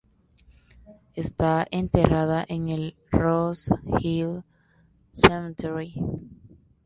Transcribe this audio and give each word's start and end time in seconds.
Está 1.13 1.67
enterrada 1.69 2.43
en 2.49 2.69
el 2.69 2.95
Rose 3.11 3.69
Hill 3.99 4.41
Cemetery. 5.11 5.93